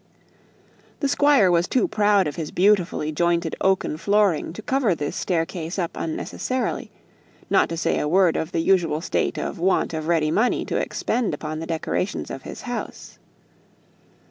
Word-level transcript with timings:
The 0.99 1.07
Squire 1.07 1.51
was 1.51 1.67
too 1.67 1.87
proud 1.87 2.25
of 2.25 2.35
his 2.35 2.49
beautifully 2.49 3.11
joined 3.11 3.55
oaken 3.61 3.97
flooring 3.97 4.51
to 4.53 4.63
cover 4.63 4.95
this 4.95 5.15
stair 5.15 5.45
case 5.45 5.77
up 5.77 5.91
unnecessarily; 5.93 6.89
not 7.51 7.69
to 7.69 7.77
say 7.77 7.99
a 7.99 8.07
word 8.07 8.35
of 8.35 8.51
the 8.51 8.61
usual 8.61 9.01
state 9.01 9.37
of 9.37 9.59
want 9.59 9.93
of 9.93 10.07
ready 10.07 10.31
money 10.31 10.65
to 10.65 10.77
expend 10.77 11.35
upon 11.35 11.59
the 11.59 11.67
decorations 11.67 12.31
of 12.31 12.41
his 12.41 12.63
house. 12.63 13.19